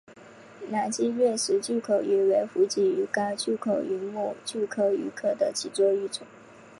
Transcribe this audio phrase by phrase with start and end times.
[0.69, 6.25] 南极掠食巨口鱼为辐鳍鱼纲巨口鱼目巨口鱼科的其中一种。